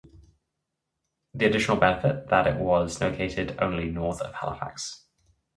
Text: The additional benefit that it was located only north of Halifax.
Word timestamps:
The 1.35 1.45
additional 1.45 1.77
benefit 1.77 2.27
that 2.29 2.47
it 2.47 2.57
was 2.57 2.99
located 2.99 3.55
only 3.61 3.91
north 3.91 4.19
of 4.19 4.33
Halifax. 4.33 5.05